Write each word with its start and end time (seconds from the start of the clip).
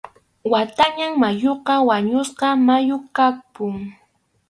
Watanáy 0.51 1.11
mayuqa 1.21 1.73
wañusqa 1.87 2.47
mayu 2.67 2.95
kapun. 3.15 3.75